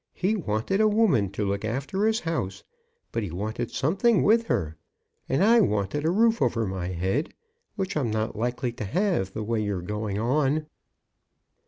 [0.15, 2.63] He wanted a woman to look after his house;
[3.11, 4.75] but he wanted something with her.
[5.29, 7.35] And I wanted a roof over my head;
[7.75, 10.65] which I'm not likely to have, the way you're going on."